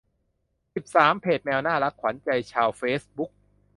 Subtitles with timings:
[0.75, 3.31] สิบสาม เพจแมวน่ารักขวัญใจชาวเฟซบุ๊ก